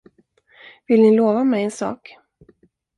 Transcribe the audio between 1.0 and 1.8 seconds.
ni lova mig en